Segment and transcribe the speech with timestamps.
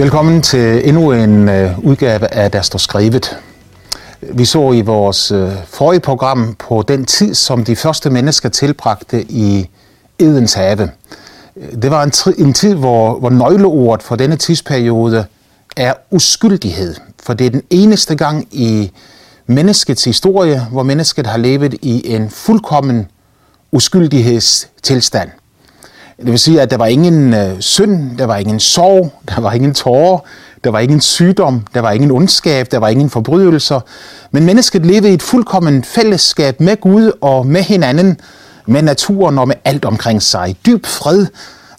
[0.00, 3.38] Velkommen til endnu en øh, udgave af Der står skrevet.
[4.20, 9.22] Vi så i vores øh, forrige program på den tid, som de første mennesker tilbragte
[9.22, 9.70] i
[10.18, 10.90] Edens have.
[11.82, 12.12] Det var en,
[12.46, 15.26] en tid, hvor, hvor nøgleordet for denne tidsperiode
[15.76, 16.94] er uskyldighed.
[17.22, 18.92] For det er den eneste gang i
[19.46, 23.08] menneskets historie, hvor mennesket har levet i en fuldkommen
[23.72, 25.30] uskyldighedstilstand.
[26.20, 29.52] Det vil sige, at der var ingen øh, synd, der var ingen sorg, der var
[29.52, 30.18] ingen tårer,
[30.64, 33.80] der var ingen sygdom, der var ingen ondskab, der var ingen forbrydelser.
[34.30, 38.20] Men mennesket levede i et fuldkommen fællesskab med Gud og med hinanden,
[38.66, 40.56] med naturen og med alt omkring sig.
[40.66, 41.26] Dyb fred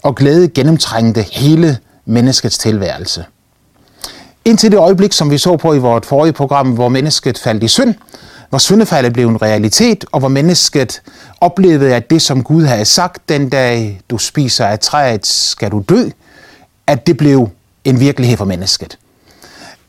[0.02, 3.24] og glæde gennemtrængte hele menneskets tilværelse.
[4.44, 7.68] Indtil det øjeblik, som vi så på i vores forrige program, hvor mennesket faldt i
[7.68, 7.94] synd,
[8.52, 11.02] hvor syndefaldet blev en realitet, og hvor mennesket
[11.40, 15.84] oplevede, at det, som Gud havde sagt, den dag du spiser af træet, skal du
[15.88, 16.08] dø,
[16.86, 17.48] at det blev
[17.84, 18.98] en virkelighed for mennesket.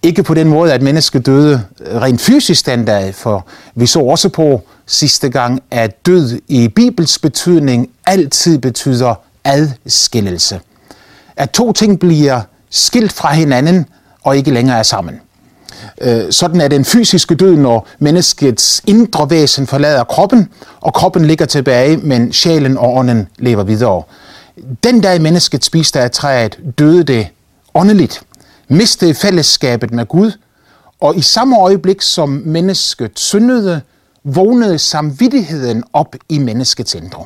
[0.04, 4.00] Ikke på den måde, at mennesket døde øh, rent fysisk den dag, for vi så
[4.00, 10.60] også på sidste gang, at død i Bibels betydning altid betyder adskillelse.
[11.36, 13.86] At to ting bliver skilt fra hinanden
[14.24, 15.22] og ikke længere er sammen.
[16.02, 20.50] Øh, sådan er den fysiske død, når menneskets indre væsen forlader kroppen,
[20.82, 24.04] og kroppen ligger tilbage, men sjælen og ånden lever videre.
[24.84, 27.28] Den dag mennesket spiste af træet, døde det
[27.74, 28.22] åndeligt,
[28.68, 30.32] mistede fællesskabet med Gud,
[31.02, 33.82] og i samme øjeblik som mennesket syndede,
[34.24, 37.26] vågnede samvittigheden op i menneskets indre.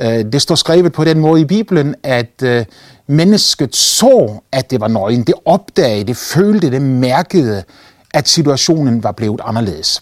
[0.00, 2.64] Øh, det står skrevet på den måde i Bibelen, at øh,
[3.12, 5.22] mennesket så, at det var nøgen.
[5.22, 7.62] Det opdagede, det følte, det mærkede,
[8.14, 10.00] at situationen var blevet anderledes.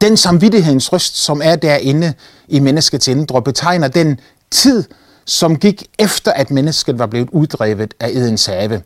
[0.00, 2.14] Den samvittighedens røst, som er derinde
[2.48, 4.84] i menneskets indre, betegner den tid,
[5.24, 8.82] som gik efter, at mennesket var blevet uddrevet af Edens have.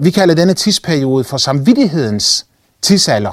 [0.00, 2.46] Vi kalder denne tidsperiode for samvittighedens
[2.82, 3.30] tidsalder,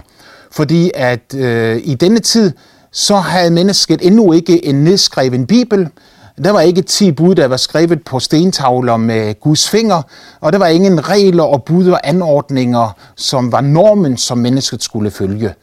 [0.51, 2.51] fordi at øh, i denne tid,
[2.91, 5.89] så havde mennesket endnu ikke en nedskreven bibel,
[6.38, 10.01] der var ikke ti bud, der var skrevet på stentavler med Guds finger,
[10.39, 15.11] og der var ingen regler og bud og anordninger, som var normen, som mennesket skulle
[15.11, 15.53] følge.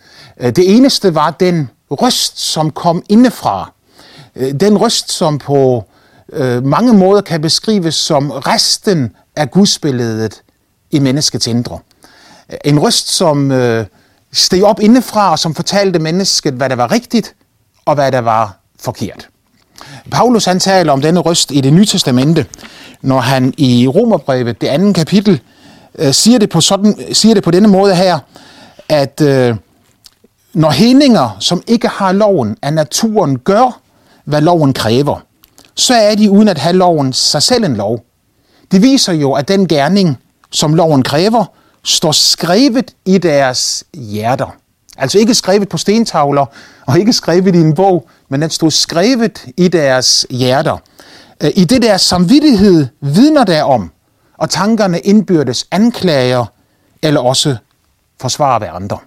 [0.41, 3.73] Øh, det eneste var den røst, som kom indefra.
[4.37, 5.85] Øh, den røst, som på
[6.33, 10.43] øh, mange måder kan beskrives som resten af gudsbilledet
[10.91, 11.79] i menneskets indre.
[12.65, 13.53] En røst, som
[14.33, 17.35] steg op indefra, og som fortalte mennesket, hvad der var rigtigt,
[17.85, 19.29] og hvad der var forkert.
[20.11, 22.47] Paulus han taler om denne røst i det nye testamente,
[23.03, 25.41] når han i Romerbrevet, det andet kapitel,
[25.99, 28.19] øh, siger, det på sådan, siger det på denne måde her,
[28.89, 29.57] at øh,
[30.55, 33.81] når hændinger, som ikke har loven af naturen, gør,
[34.25, 35.21] hvad loven kræver,
[35.75, 38.05] så er de uden at have loven sig selv en lov.
[38.73, 40.19] Det viser jo, at den gerning,
[40.51, 41.45] som loven kræver,
[41.85, 44.57] står skrevet i deres hjerter.
[44.99, 46.47] Altså ikke skrevet på stentavler
[46.87, 50.77] og ikke skrevet i en bog, men den stod skrevet i deres hjerter.
[51.41, 53.91] Øh, I det deres samvittighed vidner der om,
[54.39, 56.47] og tankerne indbyrdes anklager
[57.03, 57.57] eller også
[58.21, 58.99] forsvarer hverandre.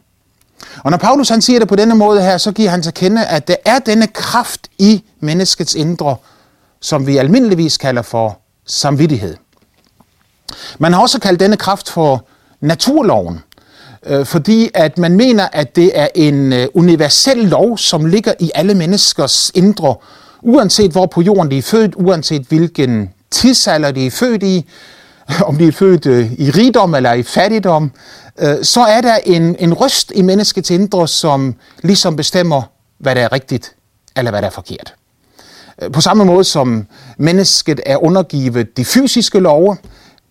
[0.83, 3.25] Og når Paulus han siger det på denne måde her, så giver han til kende,
[3.25, 6.15] at der er denne kraft i menneskets indre,
[6.79, 9.37] som vi almindeligvis kalder for samvittighed.
[10.79, 12.25] Man har også kaldt denne kraft for
[12.61, 13.39] naturloven,
[14.05, 18.51] øh, fordi at man mener, at det er en øh, universel lov, som ligger i
[18.55, 19.95] alle menneskers indre,
[20.41, 24.69] uanset hvor på jorden de er født, uanset hvilken tidsalder de er født i,
[25.47, 27.91] om de er født øh, i rigdom eller i fattigdom,
[28.39, 32.61] øh, så er der en, en røst i menneskets indre, som ligesom bestemmer,
[32.99, 33.75] hvad der er rigtigt
[34.17, 34.93] eller hvad der er forkert.
[35.81, 36.87] Øh, på samme måde som
[37.17, 39.77] mennesket er undergivet de fysiske love,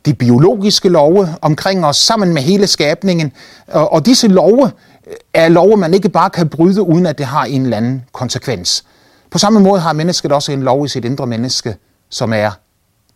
[0.06, 3.32] de biologiske love omkring os, sammen med hele skabningen.
[3.68, 4.70] Og, disse love
[5.06, 8.04] øh, er love, man ikke bare kan bryde, uden at det har en eller anden
[8.12, 8.84] konsekvens.
[9.30, 11.76] På samme måde har mennesket også en lov i sit indre menneske,
[12.10, 12.50] som er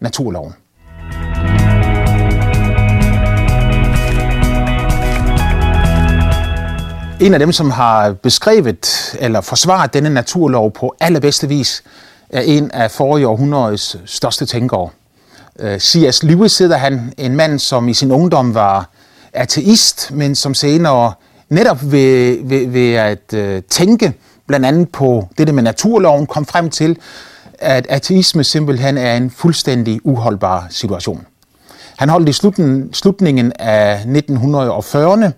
[0.00, 0.52] naturloven.
[7.20, 11.82] En af dem, som har beskrevet eller forsvaret denne naturlov på allerbedste vis,
[12.30, 14.88] er en af forrige århundredes største tænkere,
[15.58, 16.22] Øh, C.S.
[16.22, 18.90] Lewis sidder han, en mand, som i sin ungdom var
[19.32, 21.12] ateist, men som senere
[21.48, 24.12] netop ved, ved, ved at øh, tænke
[24.46, 26.98] blandt andet på det med naturloven, kom frem til,
[27.58, 31.26] at ateisme simpelthen er en fuldstændig uholdbar situation.
[31.96, 35.30] Han holdt i slutningen, slutningen af 1940'erne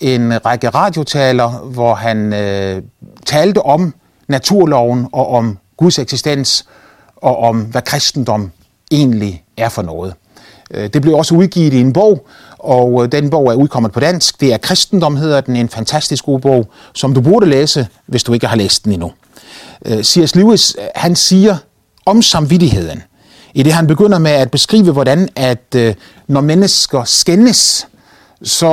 [0.00, 2.82] en række radiotaler, hvor han øh,
[3.26, 3.94] talte om
[4.28, 6.66] naturloven og om Guds eksistens
[7.16, 8.50] og om, hvad kristendom
[8.90, 10.14] egentlig er for noget.
[10.70, 12.26] Øh, det blev også udgivet i en bog,
[12.58, 14.40] og øh, den bog er udkommet på dansk.
[14.40, 15.56] Det er Kristendom, hedder den.
[15.56, 19.12] En fantastisk god bog, som du burde læse, hvis du ikke har læst den endnu.
[19.86, 20.34] Øh, C.S.
[20.34, 21.56] Lewis, han siger
[22.06, 23.02] om samvittigheden,
[23.54, 25.76] i det han begynder med at beskrive, hvordan at
[26.26, 27.86] når mennesker skændes,
[28.42, 28.66] så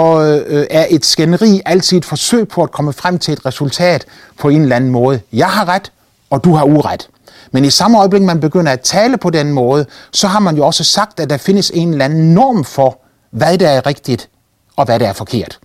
[0.69, 4.05] er et skænderi altid et forsøg på at komme frem til et resultat
[4.39, 5.19] på en eller anden måde.
[5.33, 5.91] Jeg har ret,
[6.29, 7.09] og du har uret.
[7.51, 10.65] Men i samme øjeblik, man begynder at tale på den måde, så har man jo
[10.65, 13.00] også sagt, at der findes en eller anden norm for,
[13.31, 14.30] hvad der er rigtigt
[14.75, 15.59] og hvad der er forkert.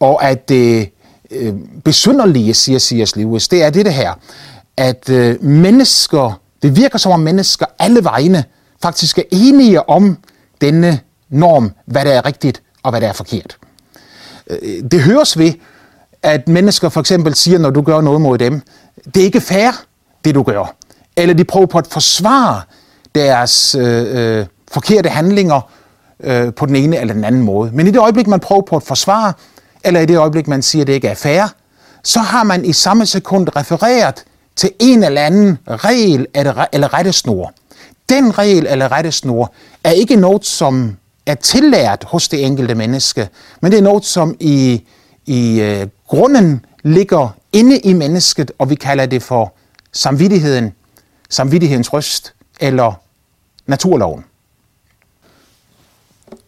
[0.00, 0.90] Og at det
[1.30, 1.54] øh,
[1.84, 3.16] besynderlige, siger C.S.
[3.16, 4.12] Lewis, det er det her,
[4.76, 8.44] at øh, mennesker, det virker som om mennesker alle vegne
[8.82, 10.18] faktisk er enige om
[10.60, 13.56] denne norm, hvad der er rigtigt og hvad der er forkert.
[14.50, 15.52] Øh, det høres ved,
[16.22, 18.62] at mennesker for eksempel siger, når du gør noget mod dem,
[19.14, 19.70] det er ikke fair,
[20.24, 20.74] det du gør
[21.16, 22.60] eller de prøver på at forsvare
[23.14, 25.60] deres øh, øh, forkerte handlinger
[26.20, 27.70] øh, på den ene eller den anden måde.
[27.74, 29.32] Men i det øjeblik, man prøver på at forsvare,
[29.84, 31.42] eller i det øjeblik, man siger, at det ikke er fair,
[32.04, 34.24] så har man i samme sekund refereret
[34.56, 37.52] til en eller anden regel eller, rettesnor.
[38.08, 39.52] Den regel eller rettesnor
[39.84, 40.96] er ikke noget, som
[41.26, 43.28] er tillært hos det enkelte menneske,
[43.62, 44.84] men det er noget, som i,
[45.26, 49.54] i øh, grunden ligger inde i mennesket, og vi kalder det for
[49.92, 50.72] samvittigheden
[51.30, 52.92] samvittighedens røst eller
[53.66, 54.24] naturloven.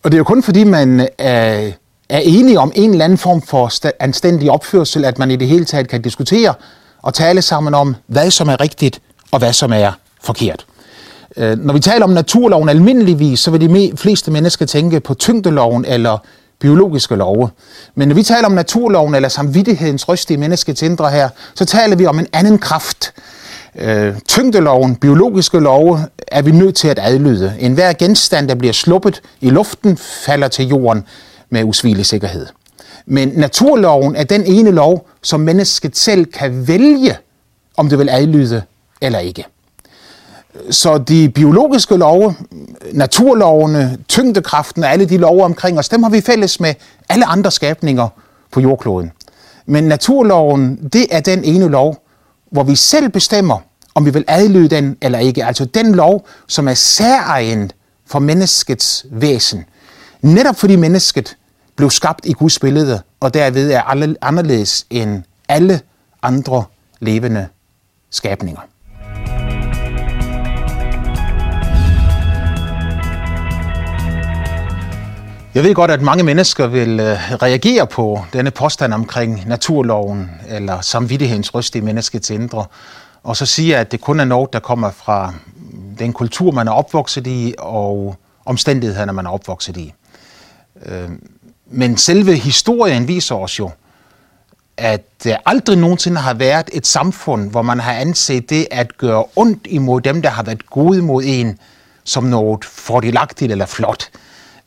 [0.02, 1.70] Og det er jo kun fordi, man er,
[2.08, 3.70] er enige om en eller anden form for
[4.00, 6.54] anstændig opførsel, at man i det hele taget kan diskutere
[7.02, 9.92] og tale sammen om, hvad som er rigtigt og hvad som er
[10.22, 10.66] forkert.
[11.36, 15.84] Øh, når vi taler om naturloven almindeligvis, så vil de fleste mennesker tænke på tyngdeloven
[15.84, 16.18] eller
[16.58, 17.50] biologiske love.
[17.94, 21.96] Men når vi taler om naturloven eller samvittighedens røst i menneskets indre her, så taler
[21.96, 23.12] vi om en anden kraft,
[23.78, 25.98] øh, tyngdeloven, biologiske love,
[26.28, 27.54] er vi nødt til at adlyde.
[27.58, 31.04] En hver genstand, der bliver sluppet i luften, falder til jorden
[31.50, 32.46] med usvigelig sikkerhed.
[33.06, 37.16] Men naturloven er den ene lov, som mennesket selv kan vælge,
[37.76, 38.62] om det vil adlyde
[39.00, 39.44] eller ikke.
[40.70, 42.34] Så de biologiske love,
[42.92, 46.74] naturlovene, tyngdekraften og alle de love omkring os, dem har vi fælles med
[47.08, 48.08] alle andre skabninger
[48.52, 49.12] på jordkloden.
[49.66, 52.07] Men naturloven, det er den ene lov,
[52.50, 53.58] hvor vi selv bestemmer,
[53.94, 55.44] om vi vil adlyde den eller ikke.
[55.44, 57.70] Altså den lov, som er særegen
[58.06, 59.64] for menneskets væsen.
[60.22, 61.36] Netop fordi mennesket
[61.76, 63.82] blev skabt i Guds billede, og derved er
[64.22, 65.80] anderledes end alle
[66.22, 66.64] andre
[67.00, 67.46] levende
[68.10, 68.60] skabninger.
[75.54, 80.80] Jeg ved godt, at mange mennesker vil øh, reagere på denne påstand omkring naturloven eller
[80.80, 82.64] samvittighedens røst i menneskets indre,
[83.22, 85.34] og så sige, at det kun er noget, der kommer fra
[85.98, 89.94] den kultur, man er opvokset i, og omstændighederne, man er opvokset i.
[90.86, 91.08] Øh,
[91.66, 93.70] men selve historien viser os jo,
[94.76, 99.24] at der aldrig nogensinde har været et samfund, hvor man har anset det at gøre
[99.36, 101.58] ondt imod dem, der har været gode mod en,
[102.04, 104.10] som noget fordelagtigt eller flot.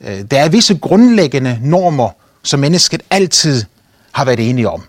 [0.03, 2.09] Øh, der er visse grundlæggende normer,
[2.43, 3.63] som mennesket altid
[4.11, 4.83] har været enige om.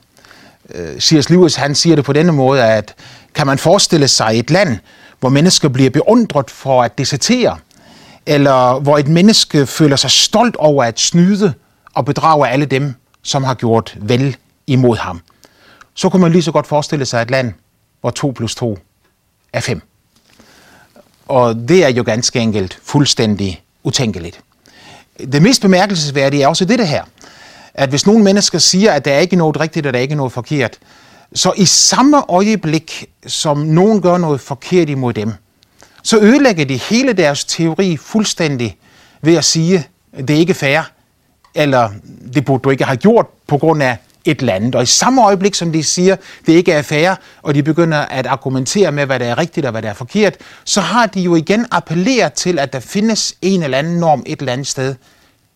[0.75, 1.31] Øh, C.S.
[1.31, 2.94] Lewis han siger det på denne måde, at
[3.35, 4.78] kan man forestille sig et land,
[5.21, 7.59] hvor mennesker bliver beundret for at desertere,
[8.26, 11.52] eller hvor et menneske føler sig stolt over at snyde
[11.95, 15.21] og bedrage alle dem, som har gjort vel imod ham.
[15.95, 17.52] Så kunne man lige så godt forestille sig et land,
[18.00, 18.78] hvor 2 plus 2
[19.52, 19.83] er 5.
[21.28, 24.40] Og det er jo ganske enkelt fuldstændig utænkeligt.
[25.19, 27.04] Det mest bemærkelsesværdige er også det her,
[27.75, 30.14] at hvis nogle mennesker siger, at der er ikke noget rigtigt, og der er ikke
[30.14, 30.78] noget forkert,
[31.35, 35.33] så i samme øjeblik, som nogen gør noget forkert imod dem,
[36.02, 38.76] så ødelægger de hele deres teori fuldstændig
[39.23, 40.81] ved at sige, at det er ikke fair,
[41.54, 41.90] eller
[42.35, 44.75] det burde du ikke have gjort på grund af et eller andet.
[44.75, 48.26] Og i samme øjeblik, som de siger, det ikke er fair, og de begynder at
[48.26, 51.35] argumentere med, hvad der er rigtigt og hvad der er forkert, så har de jo
[51.35, 54.95] igen appelleret til, at der findes en eller anden norm et eller andet sted,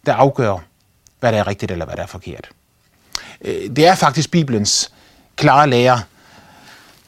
[0.06, 0.56] der afgør,
[1.20, 2.49] hvad der er rigtigt eller hvad der er forkert.
[3.44, 4.90] Øh, det er faktisk Bibelens
[5.37, 6.00] klare lære,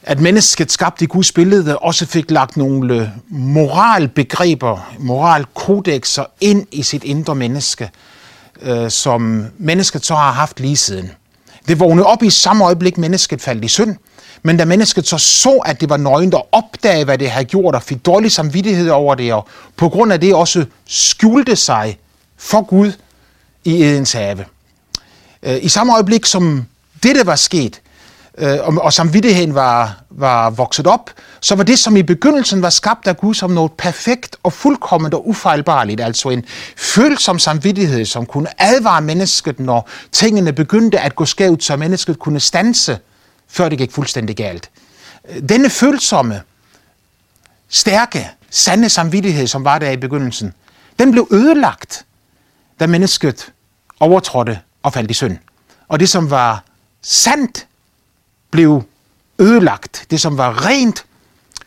[0.03, 7.03] at mennesket skabt i Guds billede også fik lagt nogle moralbegreber, moralkodexer ind i sit
[7.03, 7.89] indre menneske,
[8.61, 11.11] øh, som mennesket så har haft lige siden.
[11.69, 13.95] Det vågnede op i samme øjeblik, mennesket faldt i synd,
[14.43, 17.75] men da mennesket så så, at det var nøgent og opdagede, hvad det havde gjort,
[17.75, 21.97] og fik dårlig samvittighed over det, og på grund af det også skjulte sig
[22.37, 22.91] for Gud
[23.63, 24.45] i Edens have.
[25.43, 26.65] Øh, I samme øjeblik, som
[27.03, 27.81] dette var sket,
[28.39, 31.09] øh, og, og samvittigheden var, var vokset op,
[31.41, 35.13] så var det, som i begyndelsen var skabt af Gud, som noget perfekt og fuldkomment
[35.13, 36.01] og ufejlbarligt.
[36.01, 36.45] Altså en
[36.77, 42.39] følsom samvittighed, som kunne advare mennesket, når tingene begyndte at gå skævt, så mennesket kunne
[42.39, 42.99] stanse,
[43.47, 44.69] før det gik fuldstændig galt.
[45.29, 46.41] Øh, denne følsomme,
[47.69, 50.53] stærke, sande samvittighed, som var der i begyndelsen,
[50.99, 52.05] den blev ødelagt,
[52.79, 53.51] da mennesket
[53.99, 55.37] overtrådte og faldt i synd.
[55.87, 56.63] Og det, som var
[57.01, 57.65] sandt,
[58.51, 58.83] blev
[59.39, 60.05] ødelagt.
[60.11, 61.05] Det, som var rent,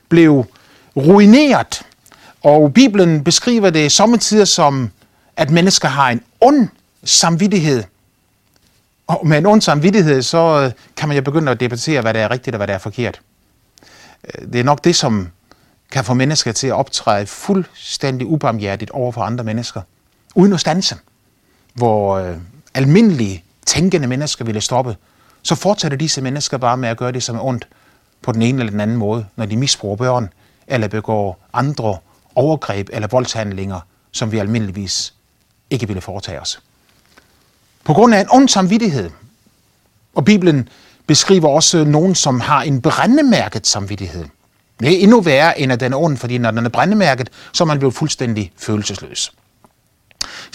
[0.09, 0.45] blev
[0.97, 1.83] ruineret.
[2.43, 4.91] Og Bibelen beskriver det sommetider som,
[5.37, 6.69] at mennesker har en ond
[7.05, 7.85] samvittighed.
[9.07, 12.21] Og med en ond samvittighed, så øh, kan man jo begynde at debattere, hvad der
[12.21, 13.21] er rigtigt og hvad der er forkert.
[14.25, 15.29] Øh, det er nok det, som
[15.91, 19.81] kan få mennesker til at optræde fuldstændig ubarmhjertigt over for andre mennesker,
[20.35, 20.97] uden at stanse.
[21.75, 22.37] Hvor øh,
[22.75, 24.97] almindelige tænkende mennesker ville stoppe,
[25.43, 27.69] så fortsætter disse mennesker bare med at gøre det, som er ondt,
[28.23, 30.33] på den ene eller den anden måde, når de misbruger børn,
[30.67, 31.99] eller begår andre
[32.35, 33.81] overgreb eller voldshandlinger,
[34.13, 35.15] som vi almindeligvis
[35.71, 36.61] ikke ville foretage os.
[37.85, 39.11] På grund af en ond samvittighed,
[40.15, 40.69] og Bibelen
[41.07, 44.25] beskriver også nogen, som har en brændemærket samvittighed.
[44.81, 47.65] Det er endnu værre, end at den er ond, fordi når den er brændemærket, så
[47.65, 49.33] er man blevet fuldstændig følelsesløs.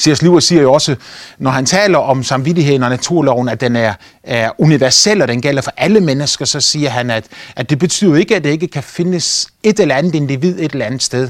[0.01, 0.22] C.S.
[0.22, 0.96] Lewis siger jo også,
[1.38, 5.62] når han taler om samvittigheden og naturloven, at den er, er universel, og den gælder
[5.62, 7.25] for alle mennesker, så siger han, at,
[7.56, 10.86] at det betyder ikke, at det ikke kan findes et eller andet individ et eller
[10.86, 11.30] andet sted,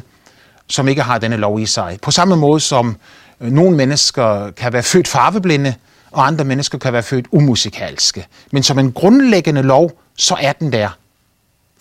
[0.67, 1.97] som ikke har denne lov i sig.
[2.01, 2.97] På samme måde som
[3.41, 5.73] øh, nogle mennesker kan være født farveblinde,
[6.11, 8.25] og andre mennesker kan være født umusikalske.
[8.51, 10.89] Men som en grundlæggende lov, så er den der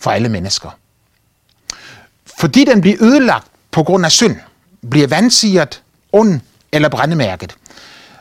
[0.01, 0.69] for alle mennesker.
[2.39, 4.35] Fordi den bliver ødelagt på grund af synd,
[4.89, 7.55] bliver vandsiget, ond eller brændemærket,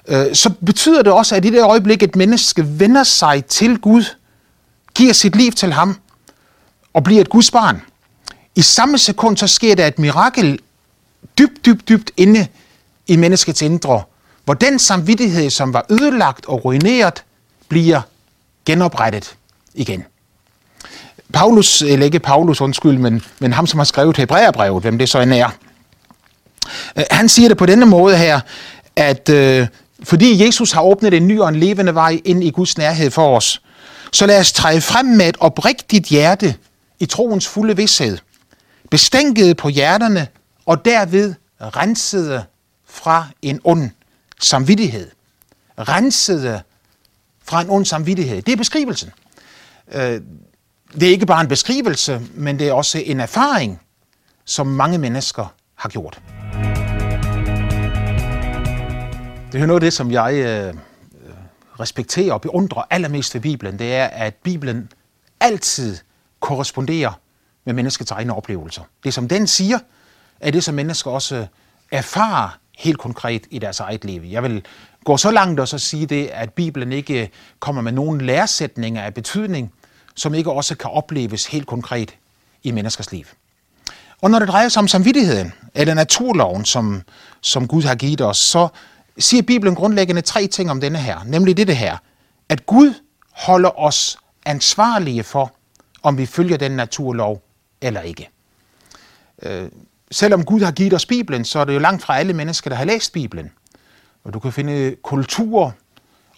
[0.08, 4.04] øh, så betyder det også, at i det øjeblik, et menneske vender sig til Gud,
[4.94, 5.96] giver sit liv til ham
[6.94, 7.82] og bliver et Guds barn,
[8.54, 10.58] i samme sekund, så sker der et mirakel
[11.38, 12.46] dybt, dybt, dybt inde
[13.06, 14.02] i menneskets indre,
[14.44, 17.24] hvor den samvittighed, som var ødelagt og ruineret,
[17.68, 18.00] bliver
[18.64, 19.36] genoprettet
[19.74, 20.04] igen.
[21.32, 25.20] Paulus, eller ikke Paulus, undskyld, men, men ham, som har skrevet Hebræerbrevet, hvem det så
[25.20, 25.50] end er,
[26.98, 28.40] Øh, han siger det på denne måde her,
[28.96, 29.66] at øh,
[30.02, 33.36] fordi Jesus har åbnet en ny og en levende vej ind i Guds nærhed for
[33.36, 33.62] os,
[34.12, 36.54] så lad os træde frem med et oprigtigt hjerte
[37.00, 38.18] i troens fulde vidshed,
[38.90, 40.28] bestænket på hjerterne
[40.66, 42.44] og derved rensede
[42.88, 43.90] fra en ond
[44.40, 45.10] samvittighed.
[45.78, 46.62] Rensede
[47.44, 48.42] fra en ond samvittighed.
[48.42, 49.10] Det er beskrivelsen.
[49.92, 50.20] Øh,
[50.94, 53.80] det er ikke bare en beskrivelse, men det er også en erfaring,
[54.44, 56.20] som mange mennesker har gjort.
[59.56, 61.34] Det er noget af det, som jeg øh, øh,
[61.80, 64.92] respekterer og beundrer allermest ved Bibelen, det er, at Bibelen
[65.40, 65.96] altid
[66.40, 67.20] korresponderer
[67.64, 68.82] med menneskets egne oplevelser.
[69.04, 69.78] Det, som den siger,
[70.40, 71.46] er det, som mennesker også øh,
[71.90, 74.22] erfarer helt konkret i deres eget liv.
[74.24, 74.64] Jeg vil
[75.04, 77.28] gå så langt og så sige det, at Bibelen ikke øh,
[77.60, 79.72] kommer med nogen læresætninger af betydning,
[80.14, 82.14] som ikke også kan opleves helt konkret
[82.62, 83.24] i menneskers liv.
[84.22, 87.02] Og når det drejer sig om samvittigheden, eller naturloven, som,
[87.40, 88.68] som Gud har givet os, så
[89.18, 91.24] siger Bibelen grundlæggende tre ting om denne her.
[91.24, 91.96] Nemlig det her,
[92.48, 92.94] at Gud
[93.32, 95.52] holder os ansvarlige for,
[96.02, 97.42] om vi følger den naturlov
[97.80, 98.28] eller ikke.
[99.42, 99.68] Øh,
[100.10, 102.76] selvom Gud har givet os Bibelen, så er det jo langt fra alle mennesker, der
[102.76, 103.52] har læst Bibelen.
[104.24, 105.70] Og du kan finde kulturer,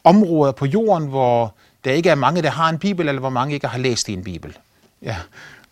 [0.04, 1.54] områder på jorden, hvor
[1.84, 4.12] der ikke er mange, der har en bibel, eller hvor mange ikke har læst i
[4.12, 4.58] en bibel.
[5.02, 5.16] Ja,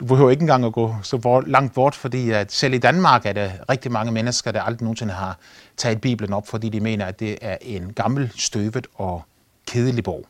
[0.01, 3.33] du behøver ikke engang at gå så langt bort, fordi at selv i Danmark er
[3.33, 5.39] der rigtig mange mennesker, der aldrig nogensinde har
[5.77, 9.23] taget Bibelen op, fordi de mener, at det er en gammel, støvet og
[9.67, 10.27] kedelig bog.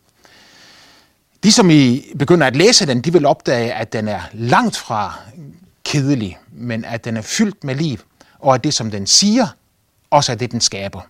[1.42, 5.18] De, som I begynder at læse den, de vil opdage, at den er langt fra
[5.84, 7.98] kedelig, men at den er fyldt med liv,
[8.38, 9.46] og at det, som den siger,
[10.10, 11.00] også er det, den skaber.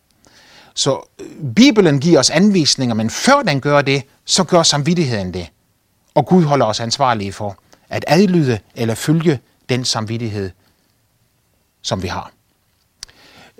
[0.74, 5.48] Så øh, Bibelen giver os anvisninger, men før den gør det, så gør samvittigheden det.
[6.14, 7.56] Og Gud holder os ansvarlige for
[7.88, 10.50] at adlyde eller følge den samvittighed,
[11.82, 12.32] som vi har.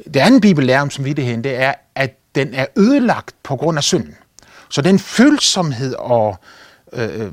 [0.04, 3.84] Det andet Bibel lærer om samvittigheden, det er, at den er ødelagt på grund af
[3.84, 4.16] synden.
[4.68, 6.38] Så den følsomhed og
[6.92, 7.32] øh, øh,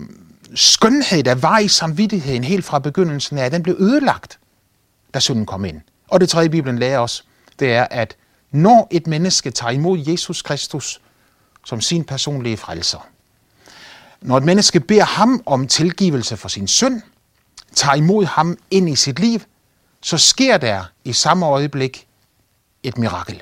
[0.55, 4.39] skønhed, der var i samvittigheden helt fra begyndelsen af, den blev ødelagt,
[5.13, 5.81] da synden kom ind.
[6.07, 7.25] Og det tredje Bibelen lærer os,
[7.59, 8.15] det er, at
[8.51, 11.01] når et menneske tager imod Jesus Kristus
[11.65, 13.07] som sin personlige frelser,
[14.23, 17.01] når et menneske beder ham om tilgivelse for sin synd,
[17.75, 19.39] tager imod ham ind i sit liv,
[20.01, 22.07] så sker der i samme øjeblik
[22.83, 23.41] et mirakel.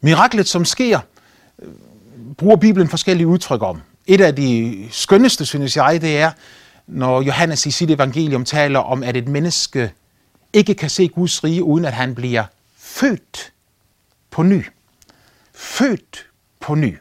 [0.00, 1.00] Miraklet, som sker,
[1.62, 1.68] øh,
[2.38, 3.80] bruger Bibelen forskellige udtryk om.
[4.06, 6.30] Et af de skønneste, synes jeg, det er,
[6.86, 9.92] når Johannes i sit evangelium taler om, at et menneske
[10.52, 12.44] ikke kan se Guds rige, uden at han bliver
[12.78, 13.52] født
[14.30, 14.66] på ny.
[15.54, 16.26] Født
[16.60, 16.96] på ny.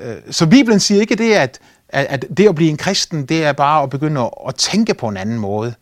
[0.00, 3.52] Øh, så Bibelen siger ikke det, at, at det at blive en kristen, det er
[3.52, 5.74] bare at begynde at tænke på en anden måde,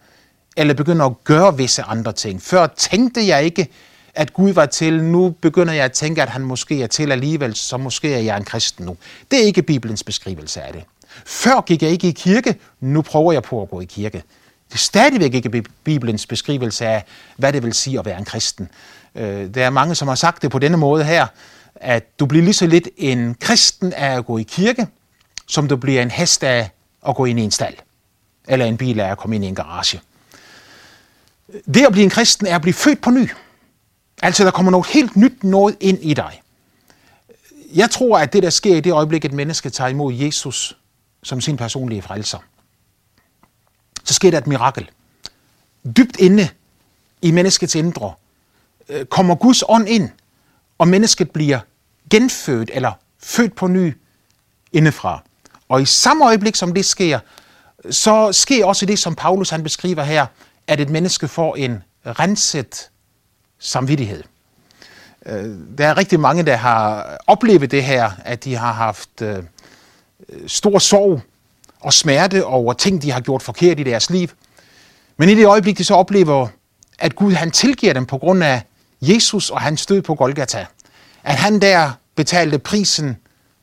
[0.57, 2.43] eller begynde at gøre visse andre ting.
[2.43, 3.69] Før tænkte jeg ikke,
[4.15, 5.03] at Gud var til.
[5.03, 8.37] Nu begynder jeg at tænke, at han måske er til alligevel, så måske er jeg
[8.37, 8.97] en kristen nu.
[9.31, 10.83] Det er ikke Bibelens beskrivelse af det.
[11.27, 14.23] Før gik jeg ikke i kirke, nu prøver jeg på at gå i kirke.
[14.69, 17.05] Det er stadigvæk ikke Bibelens beskrivelse af,
[17.37, 18.69] hvad det vil sige at være en kristen.
[19.15, 21.27] Øh, der er mange, som har sagt det på denne måde her,
[21.81, 24.87] at du bliver lige så lidt en kristen af at gå i kirke,
[25.47, 26.71] som du bliver en hest af
[27.09, 27.75] at gå ind i en stald,
[28.49, 30.01] eller en bil af at komme ind i en garage.
[31.75, 33.31] Det at blive en kristen er at blive født på ny.
[34.23, 36.43] Altså, der kommer noget helt nyt noget ind i dig.
[37.75, 40.77] Jeg tror, at det, der sker i det øjeblik, et menneske tager imod Jesus
[41.23, 42.39] som sin personlige frelser,
[44.05, 44.91] så sker der et mirakel.
[45.97, 46.49] Dybt inde
[47.23, 48.13] i menneskets indre
[48.89, 50.11] øh, kommer Guds ånd ind,
[50.79, 51.61] og mennesket bliver
[52.11, 52.93] genfødt eller
[53.23, 53.97] født på ny
[54.73, 55.23] indefra.
[55.69, 57.19] Og i samme øjeblik, som det sker,
[57.91, 60.27] så sker også det, som Paulus han beskriver her,
[60.67, 62.91] at et menneske får en renset
[63.59, 64.23] samvittighed.
[65.27, 69.43] Øh, der er rigtig mange, der har oplevet det her, at de har haft øh,
[70.47, 71.21] stor sorg
[71.81, 74.29] og smerte over ting, de har gjort forkert i deres liv.
[75.17, 76.49] Men i det øjeblik, de så oplever,
[76.99, 78.63] at Gud han tilgiver dem på grund af
[79.00, 80.67] Jesus og hans død på Golgata,
[81.23, 83.17] at han der betalte prisen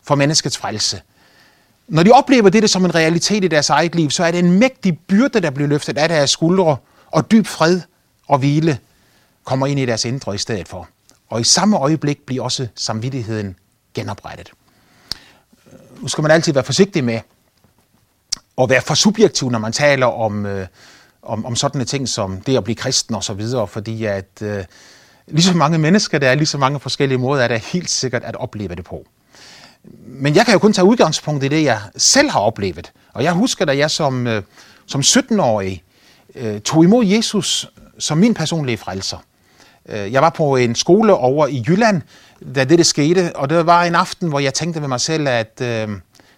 [0.04, 1.02] for menneskets frelse.
[1.88, 4.60] Når de oplever det som en realitet i deres eget liv, så er det en
[4.60, 6.78] mægtig byrde, der bliver løftet af deres skuldre,
[7.12, 7.82] og dyb fred
[8.28, 8.80] og hvile
[9.44, 10.88] kommer ind i deres indre i stedet for.
[11.30, 13.56] Og i samme øjeblik bliver også samvittigheden
[13.94, 14.52] genoprettet.
[16.02, 17.20] Nu skal man altid være forsigtig med
[18.58, 20.68] at være for subjektiv, når man taler om, øh,
[21.22, 24.64] om, om sådan ting som det at blive kristen og så videre, fordi at øh,
[25.28, 28.24] lige så mange mennesker, der er lige så mange forskellige måder, er det helt sikkert
[28.24, 29.06] at opleve det på.
[30.08, 32.92] Men jeg kan jo kun tage udgangspunkt i det, jeg selv har oplevet.
[33.14, 34.44] Og jeg husker, da jeg som, øh,
[34.86, 35.84] som 17-årig
[36.36, 39.18] øh, tog imod Jesus som min personlige frelser.
[39.90, 42.02] Øh, jeg var på en skole over i Jylland,
[42.56, 45.28] da det, det skete, og det var en aften, hvor jeg tænkte ved mig selv,
[45.28, 45.90] at øh,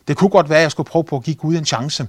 [0.07, 2.07] det kunne godt være, at jeg skulle prøve på at give Gud en chance.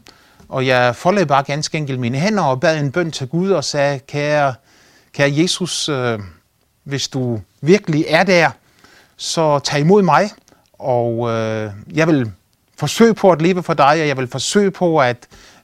[0.48, 3.64] Og jeg foldede bare ganske enkelt mine hænder og bad en bøn til Gud og
[3.64, 4.54] sagde, kære,
[5.12, 6.18] kære Jesus, øh,
[6.88, 8.50] hvis du virkelig er der,
[9.16, 10.30] så tag imod mig,
[10.72, 12.30] og øh, jeg vil
[12.76, 15.16] forsøge på at leve for dig, og jeg vil forsøge på at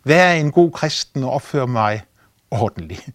[0.05, 2.03] være en god kristen og opføre mig
[2.51, 3.09] ordentligt.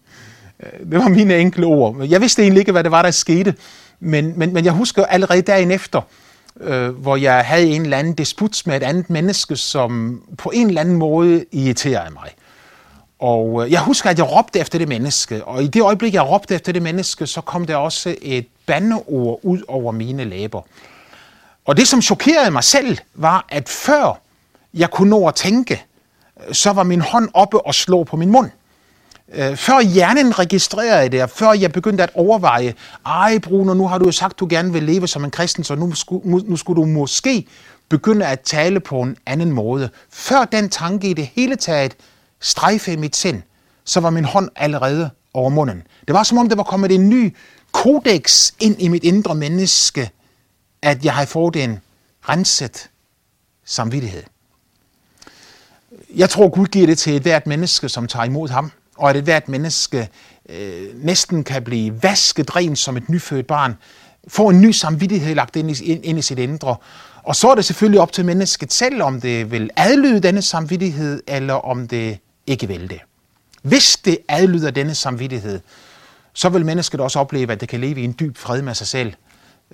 [0.60, 2.04] Øh, det var mine enkle ord.
[2.04, 3.54] Jeg vidste egentlig ikke, hvad det var, der skete,
[4.00, 6.00] men, men, men jeg husker allerede dagen efter,
[6.60, 10.68] øh, hvor jeg havde en eller anden disput med et andet menneske, som på en
[10.68, 12.30] eller anden måde irriterede mig.
[13.20, 16.22] Og øh, jeg husker, at jeg råbte efter det menneske, og i det øjeblik, jeg
[16.22, 20.62] råbte efter det menneske, så kom der også et bandeord ud over mine læber.
[21.64, 24.20] Og det, som chokerede mig selv, var, at før
[24.74, 25.84] jeg kunne nå at tænke,
[26.48, 28.50] øh, så var min hånd oppe og slå på min mund.
[29.34, 32.74] Øh, før hjernen registrerede det, og før jeg begyndte at overveje,
[33.06, 35.74] ej Bruno, nu har du jo sagt, du gerne vil leve som en kristen, så
[35.74, 37.46] nu skulle, nu skulle du måske
[37.88, 39.88] begynde at tale på en anden måde.
[40.10, 41.96] Før den tanke i det hele taget
[42.40, 43.42] strejfe i mit sind,
[43.84, 45.82] så var min hånd allerede over munden.
[46.06, 47.36] Det var som om, der var kommet en ny
[47.72, 50.10] kodex ind i mit indre menneske,
[50.82, 51.80] at jeg havde fået en
[52.28, 52.90] renset
[53.64, 54.22] samvittighed.
[56.16, 59.24] Jeg tror, Gud giver det til hvert menneske, som tager imod ham og at et
[59.24, 60.08] hvert menneske
[60.48, 63.76] øh, næsten kan blive vasket rent som et nyfødt barn,
[64.28, 66.76] få en ny samvittighed lagt ind i, ind, ind i sit indre.
[67.22, 71.22] Og så er det selvfølgelig op til mennesket selv, om det vil adlyde denne samvittighed,
[71.26, 72.18] eller om det
[72.50, 73.00] ikke vil det.
[73.62, 75.60] Hvis det adlyder denne samvittighed,
[76.32, 78.86] så vil mennesket også opleve, at det kan leve i en dyb fred med sig
[78.86, 79.14] selv,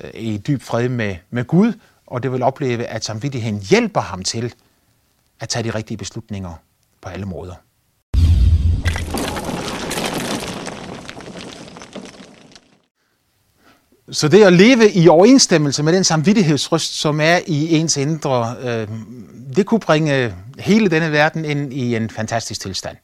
[0.00, 1.72] øh, i dyb fred med, med Gud,
[2.06, 4.54] og det vil opleve, at samvittigheden hjælper ham til
[5.40, 6.54] at tage de rigtige beslutninger
[7.00, 7.54] på alle måder.
[14.10, 18.88] Så det at leve i overensstemmelse med den samvittighedsryst, som er i ens indre, øh,
[19.56, 22.96] det kunne bringe hele denne verden ind i en fantastisk tilstand.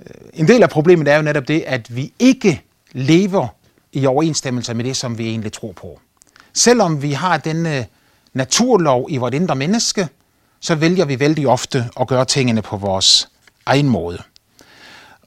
[0.00, 2.62] Øh, en del af problemet er jo netop det, at vi ikke
[2.92, 3.48] lever
[3.92, 6.00] i overensstemmelse med det, som vi egentlig tror på.
[6.52, 7.84] Selvom vi har denne øh,
[8.34, 10.08] naturlov i vores indre menneske,
[10.60, 13.28] så vælger vi vældig ofte at gøre tingene på vores
[13.66, 14.22] egen måde.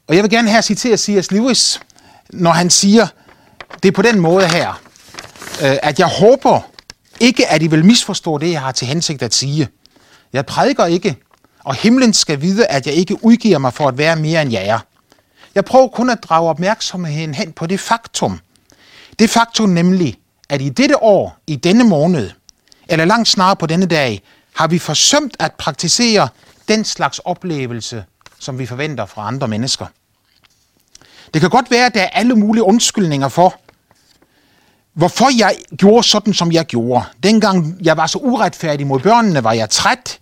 [0.07, 1.31] Og jeg vil gerne her citere C.S.
[1.31, 1.81] Lewis,
[2.29, 3.07] når han siger,
[3.83, 4.81] det er på den måde her,
[5.63, 6.61] øh, at jeg håber
[7.19, 9.67] ikke, at I vil misforstå det, jeg har til hensigt at sige.
[10.33, 11.15] Jeg prædiker ikke
[11.65, 14.67] og himlen skal vide, at jeg ikke udgiver mig for at være mere end jeg
[14.67, 14.79] er.
[15.55, 18.39] Jeg prøver kun at drage opmærksomheden hen på det faktum.
[19.19, 20.15] Det faktum nemlig,
[20.49, 22.29] at i dette år, i denne måned,
[22.87, 24.21] eller langt snarere på denne dag,
[24.55, 26.27] har vi forsømt at praktisere
[26.67, 28.05] den slags oplevelse,
[28.39, 29.85] som vi forventer fra andre mennesker.
[31.33, 33.55] Det kan godt være, at der er alle mulige undskyldninger for,
[34.95, 37.03] hvorfor jeg gjorde sådan, som jeg gjorde.
[37.23, 40.19] Dengang jeg var så uretfærdig mod børnene, var jeg træt.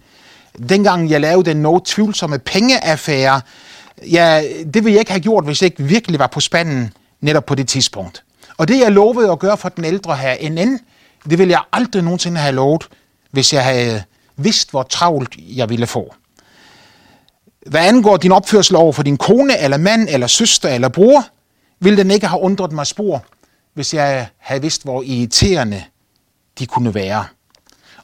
[0.70, 3.42] Dengang jeg lavede den noget tvivlsomme pengeaffære,
[4.12, 7.46] ja, det ville jeg ikke have gjort, hvis jeg ikke virkelig var på spanden netop
[7.46, 8.24] på det tidspunkt.
[8.58, 10.80] Og det, jeg lovede at gøre for den ældre her NN,
[11.30, 12.88] det ville jeg aldrig nogensinde have lovet,
[13.32, 14.04] hvis jeg havde
[14.38, 16.16] vidst, hvor travlt jeg ville få.
[17.66, 21.26] Hvad angår din opførsel over for din kone, eller mand, eller søster, eller bror,
[21.80, 23.26] ville den ikke have undret mig spor,
[23.74, 25.84] hvis jeg havde vidst, hvor irriterende
[26.60, 27.26] de kunne være.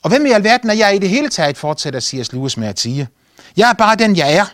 [0.01, 2.33] Og hvem i alverden er jeg i det hele taget, fortsætter C.S.
[2.33, 3.07] Lewis med at sige.
[3.57, 4.45] Jeg er bare den, jeg er.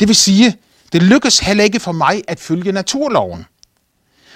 [0.00, 0.56] Det vil sige,
[0.92, 3.46] det lykkes heller ikke for mig at følge naturloven.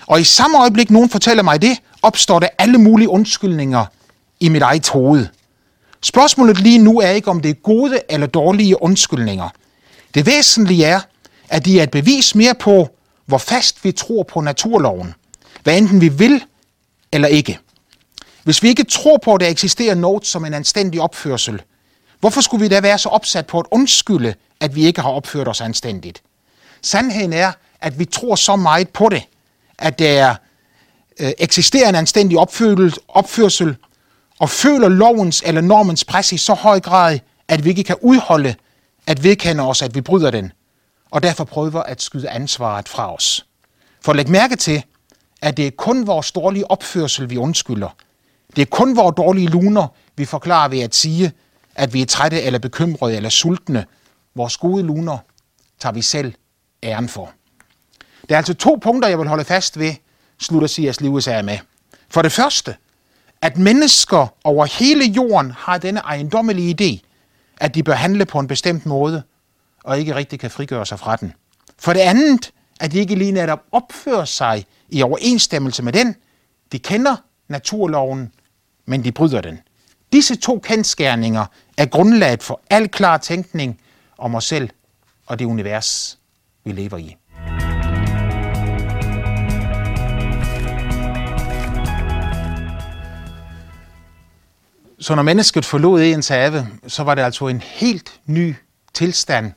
[0.06, 3.84] Og i samme øjeblik, nogen fortæller mig det, opstår der alle mulige undskyldninger
[4.40, 5.26] i mit eget hoved.
[6.02, 9.48] Spørgsmålet lige nu er ikke, om det er gode eller dårlige undskyldninger.
[10.14, 11.00] Det væsentlige er,
[11.48, 12.88] at de er et bevis mere på,
[13.26, 15.14] hvor fast vi tror på naturloven.
[15.62, 16.44] Hvad enten vi vil
[17.12, 17.58] eller ikke.
[18.44, 21.62] Hvis vi ikke tror på, at der eksisterer noget som en anstændig opførsel,
[22.20, 25.48] hvorfor skulle vi da være så opsat på at undskylde, at vi ikke har opført
[25.48, 26.22] os anstændigt?
[26.82, 29.22] Sandheden er, at vi tror så meget på det,
[29.78, 30.34] at der
[31.20, 32.38] øh, eksisterer en anstændig
[33.08, 33.76] opførsel,
[34.38, 37.18] og føler lovens eller normens pres i så høj grad,
[37.48, 38.54] at vi ikke kan udholde
[39.06, 40.52] at vedkende os, at vi bryder den,
[41.10, 43.46] og derfor prøver at skyde ansvaret fra os.
[44.00, 44.82] For læg mærke til,
[45.42, 47.96] at det er kun vores dårlige opførsel, vi undskylder.
[48.56, 51.32] Det er kun vores dårlige luner, vi forklarer ved at sige,
[51.74, 53.84] at vi er trætte eller bekymrede eller sultne.
[54.34, 55.18] Vores gode luner
[55.80, 56.34] tager vi selv
[56.82, 57.30] æren for.
[58.28, 59.94] Der er altså to punkter, jeg vil holde fast ved,
[60.38, 61.00] slutter C.S.
[61.00, 61.58] Lewis af med.
[62.10, 62.76] For det første,
[63.42, 67.06] at mennesker over hele jorden har denne ejendommelige idé,
[67.56, 69.22] at de bør handle på en bestemt måde,
[69.84, 71.32] og ikke rigtig kan frigøre sig fra den.
[71.78, 76.14] For det andet, at de ikke lige netop opfører sig i overensstemmelse med den.
[76.72, 77.16] De kender
[77.48, 78.32] naturloven,
[78.86, 79.58] men de bryder den.
[80.12, 83.80] Disse to kendskærninger er grundlaget for al klar tænkning
[84.18, 84.70] om os selv
[85.26, 86.18] og det univers,
[86.64, 87.16] vi lever i.
[94.98, 98.54] Så når mennesket forlod ens have, så var det altså en helt ny
[98.94, 99.52] tilstand,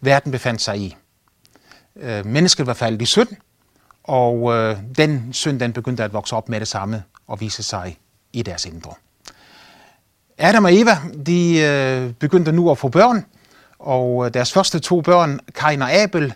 [0.00, 0.96] verden befandt sig i.
[1.96, 3.28] Øh, mennesket var faldet i synd,
[4.08, 7.98] og øh, den synd den begyndte at vokse op med det samme og vise sig
[8.32, 8.92] i deres indre.
[10.38, 13.24] Adam og Eva de øh, begyndte nu at få børn,
[13.78, 16.34] og øh, deres første to børn, Kain og Abel,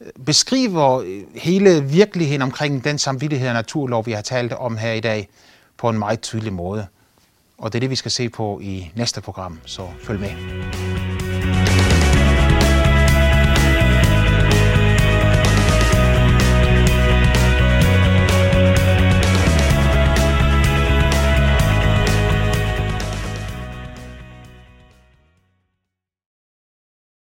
[0.00, 4.92] øh, beskriver øh, hele virkeligheden omkring den samvittighed og naturlov, vi har talt om her
[4.92, 5.28] i dag,
[5.76, 6.86] på en meget tydelig måde.
[7.58, 11.13] Og det er det, vi skal se på i næste program, så følg med.